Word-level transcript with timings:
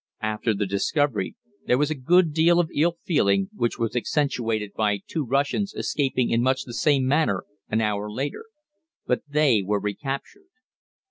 After 0.23 0.55
the 0.55 0.65
discovery 0.65 1.35
there 1.67 1.77
was 1.77 1.91
a 1.91 1.93
good 1.93 2.33
deal 2.33 2.59
of 2.59 2.71
ill 2.73 2.97
feeling, 3.03 3.51
which 3.53 3.77
was 3.77 3.95
accentuated 3.95 4.73
by 4.73 5.01
two 5.05 5.23
Russians 5.23 5.75
escaping 5.75 6.31
in 6.31 6.41
much 6.41 6.63
the 6.63 6.73
same 6.73 7.05
manner 7.05 7.43
an 7.69 7.81
hour 7.81 8.09
later, 8.09 8.45
but 9.05 9.21
they 9.29 9.61
were 9.61 9.79
recaptured. 9.79 10.49